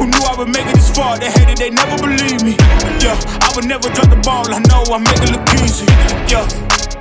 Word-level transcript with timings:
never 0.00 0.46
make 0.46 0.66
it 0.66 0.74
this 0.74 0.90
far. 0.90 1.18
They 1.18 1.30
hated, 1.30 1.58
they 1.58 1.70
never 1.70 1.96
believe 2.02 2.42
me. 2.42 2.56
Yeah, 3.00 3.16
I 3.40 3.52
would 3.54 3.66
never 3.66 3.88
drop 3.90 4.10
the 4.10 4.20
ball. 4.24 4.46
I 4.52 4.58
know 4.68 4.84
I 4.92 4.98
make 4.98 5.20
it 5.22 5.30
look 5.32 5.46
easy. 5.62 5.86
Yeah. 6.28 6.46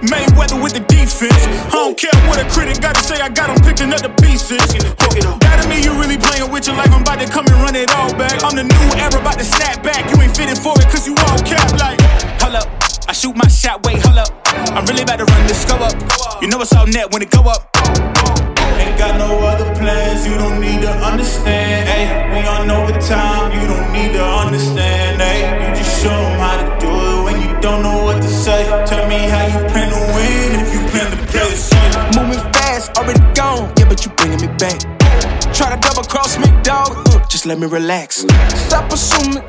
Mayweather 0.00 0.56
with 0.56 0.72
the 0.72 0.80
defense. 0.80 1.44
I 1.68 1.76
don't 1.76 1.96
care 1.96 2.16
what 2.24 2.40
a 2.40 2.48
critic 2.48 2.80
gotta 2.80 3.04
say, 3.04 3.20
I 3.20 3.28
got 3.28 3.52
him 3.52 3.60
picking 3.60 3.92
up 3.92 4.00
the 4.00 4.08
pieces. 4.24 4.56
That 4.56 5.60
to 5.60 5.68
me, 5.68 5.84
you 5.84 5.92
really 6.00 6.16
playing 6.16 6.50
with 6.50 6.66
your 6.66 6.76
life. 6.76 6.88
I'm 6.90 7.02
about 7.02 7.20
to 7.20 7.28
come 7.28 7.44
and 7.52 7.60
run 7.60 7.76
it 7.76 7.92
all 7.92 8.08
back. 8.16 8.40
I'm 8.40 8.56
the 8.56 8.64
new 8.64 8.86
era, 8.96 9.20
about 9.20 9.36
to 9.36 9.44
snap 9.44 9.84
back. 9.84 10.08
You 10.08 10.16
ain't 10.22 10.34
fitting 10.34 10.56
for 10.56 10.72
it, 10.80 10.88
cause 10.88 11.06
you 11.06 11.12
all 11.28 11.38
cap 11.44 11.68
like. 11.76 12.00
Hold 12.40 12.64
up, 12.64 12.66
I 13.08 13.12
shoot 13.12 13.36
my 13.36 13.48
shot, 13.48 13.84
wait, 13.84 14.00
hold 14.00 14.16
up. 14.16 14.32
I'm 14.72 14.88
really 14.88 15.04
about 15.04 15.20
to 15.20 15.28
run 15.28 15.46
this 15.46 15.68
go 15.68 15.76
up. 15.76 15.92
You 16.40 16.48
know 16.48 16.60
it's 16.64 16.72
all 16.72 16.86
net 16.88 17.12
when 17.12 17.20
it 17.20 17.28
go 17.28 17.44
up. 17.44 17.68
Ain't 18.80 18.96
got 18.96 19.20
no 19.20 19.36
other 19.44 19.59
you 20.26 20.34
don't 20.38 20.60
need 20.60 20.80
to 20.82 20.90
understand. 20.90 21.88
Ay, 21.88 22.04
we 22.32 22.46
on 22.46 22.70
overtime, 22.70 23.52
you 23.52 23.66
don't 23.66 23.92
need 23.92 24.12
to 24.12 24.24
understand. 24.24 25.20
Ay, 25.22 25.68
you 25.68 25.74
just 25.76 26.02
show 26.02 26.08
them 26.10 26.38
how 26.38 26.56
to 26.60 26.66
do 26.80 26.90
it 26.90 27.24
when 27.24 27.36
you 27.42 27.60
don't 27.60 27.82
know 27.82 28.04
what 28.04 28.20
to 28.22 28.28
say. 28.28 28.64
Tell 28.86 29.06
me 29.08 29.18
how 29.28 29.46
you 29.46 29.60
plan 29.70 29.88
to 29.90 30.00
win 30.14 30.60
if 30.60 30.68
you 30.74 30.80
plan 30.90 31.10
to 31.10 31.18
play 31.30 31.48
the 31.48 31.56
same. 31.56 31.92
Moving 32.16 32.42
fast, 32.52 32.96
already 32.98 33.20
gone, 33.34 33.72
yeah, 33.78 33.88
but 33.88 34.04
you 34.04 34.10
bringing 34.12 34.40
me 34.40 34.48
back. 34.58 34.78
Try 35.54 35.74
to 35.74 35.80
double 35.80 36.04
cross 36.04 36.38
me, 36.38 36.46
dog, 36.62 36.96
just 37.28 37.46
let 37.46 37.58
me 37.58 37.66
relax. 37.66 38.24
Stop 38.66 38.92
assuming 38.92 39.42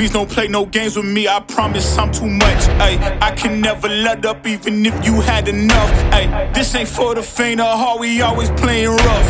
please 0.00 0.12
don't 0.12 0.30
play 0.30 0.48
no 0.48 0.64
games 0.64 0.96
with 0.96 1.04
me. 1.04 1.28
I 1.28 1.40
promise 1.40 1.98
I'm 1.98 2.10
too 2.10 2.26
much. 2.26 2.62
Ay, 2.80 2.96
I 3.20 3.32
can 3.32 3.60
never 3.60 3.86
let 3.86 4.24
up 4.24 4.46
even 4.46 4.86
if 4.86 4.96
you 5.04 5.20
had 5.20 5.46
enough. 5.46 5.90
Ay, 6.10 6.50
this 6.54 6.74
ain't 6.74 6.88
for 6.88 7.14
the 7.14 7.22
faint 7.22 7.60
of 7.60 7.78
heart. 7.78 8.00
We 8.00 8.22
always 8.22 8.48
playing 8.52 8.88
rough. 8.88 9.28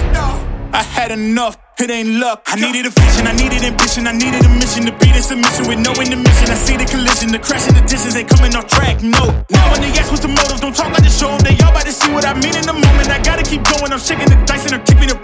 I 0.73 0.85
had 0.85 1.11
enough. 1.11 1.59
It 1.81 1.91
ain't 1.91 2.21
luck. 2.21 2.45
I 2.47 2.55
needed 2.55 2.87
a 2.87 2.91
vision, 2.91 3.27
I 3.27 3.33
needed 3.33 3.65
ambition, 3.65 4.07
I 4.07 4.13
needed 4.13 4.45
a 4.45 4.51
mission 4.61 4.85
to 4.85 4.93
beat 5.01 5.17
in 5.17 5.25
submission 5.25 5.67
with 5.67 5.81
no 5.81 5.91
intermission. 5.97 6.53
I 6.53 6.59
see 6.61 6.77
the 6.77 6.85
collision, 6.85 7.33
the 7.33 7.41
crash 7.41 7.67
in 7.67 7.75
the 7.75 7.81
distance 7.89 8.15
ain't 8.15 8.29
coming 8.29 8.55
off 8.55 8.69
track. 8.69 9.03
No, 9.03 9.33
now 9.49 9.65
when 9.73 9.81
they 9.81 9.89
ask 9.97 10.13
what's 10.13 10.21
the 10.21 10.29
motive, 10.29 10.61
don't 10.61 10.77
talk 10.77 10.93
like 10.93 11.03
the 11.03 11.09
show. 11.09 11.33
They 11.41 11.57
all 11.65 11.73
about 11.73 11.89
to 11.89 11.93
see 11.93 12.13
what 12.13 12.29
I 12.29 12.37
mean 12.37 12.53
in 12.53 12.69
the 12.69 12.77
moment. 12.77 13.09
I 13.09 13.19
gotta 13.25 13.43
keep 13.43 13.65
going. 13.65 13.91
I'm 13.91 13.99
shaking 13.99 14.29
the 14.29 14.37
dice 14.45 14.69
and 14.69 14.77
I'm 14.77 14.85
keeping 14.85 15.09
it 15.09 15.19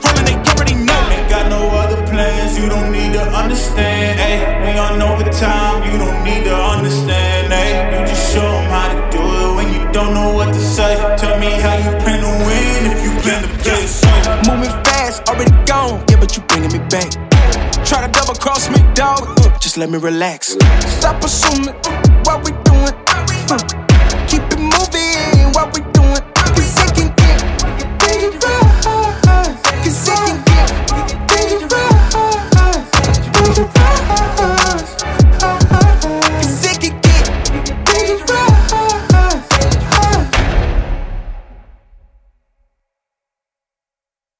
you 2.66 2.72
don't 2.72 2.90
need 2.90 3.12
to 3.12 3.22
understand. 3.22 4.18
Ay, 4.18 4.36
we 4.62 4.76
on 4.76 5.00
overtime, 5.00 5.86
you 5.86 5.98
don't 5.98 6.24
need 6.24 6.42
to 6.44 6.54
understand. 6.74 7.52
Ay, 7.52 7.70
you 7.94 8.06
just 8.06 8.34
show 8.34 8.42
them 8.42 8.66
how 8.74 8.88
to 8.90 8.98
do 9.16 9.22
it 9.22 9.54
when 9.54 9.68
you 9.72 9.92
don't 9.92 10.12
know 10.12 10.34
what 10.34 10.52
to 10.52 10.58
say. 10.58 10.96
Tell 11.16 11.38
me 11.38 11.50
how 11.62 11.76
you 11.76 11.92
plan 12.02 12.18
to 12.26 12.32
win 12.46 12.80
if 12.90 12.98
you 13.04 13.12
plan 13.22 13.42
to 13.42 13.48
play 13.62 13.82
the 13.82 13.86
same. 13.86 14.22
Moving 14.50 14.74
fast, 14.82 15.28
already 15.28 15.54
gone, 15.64 16.02
yeah, 16.10 16.18
but 16.18 16.36
you 16.36 16.42
bringing 16.50 16.72
me 16.72 16.80
back. 16.90 17.10
Try 17.86 18.04
to 18.04 18.10
double 18.10 18.34
cross 18.34 18.68
me, 18.68 18.82
dog, 18.94 19.22
uh, 19.22 19.58
just 19.58 19.76
let 19.76 19.88
me 19.88 19.98
relax. 19.98 20.56
Stop 20.98 21.22
assuming 21.22 21.74